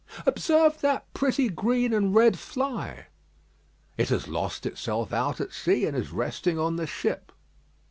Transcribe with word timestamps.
"Observe 0.25 0.81
that 0.81 1.13
pretty 1.13 1.47
green 1.47 1.93
and 1.93 2.15
red 2.15 2.39
fly." 2.39 3.05
"It 3.99 4.09
has 4.09 4.27
lost 4.27 4.65
itself 4.65 5.13
out 5.13 5.39
at 5.39 5.53
sea, 5.53 5.85
and 5.85 5.95
is 5.95 6.09
resting 6.11 6.57
on 6.57 6.75
the 6.75 6.87
ship." 6.87 7.31